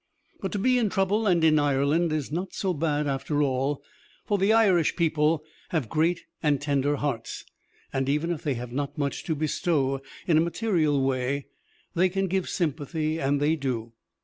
[0.39, 3.83] But to be in trouble and in Ireland is not so bad after all,
[4.25, 7.45] for the Irish people have great and tender hearts;
[7.93, 11.45] and even if they have not much to bestow in a material way,
[11.93, 13.93] they can give sympathy, and they do.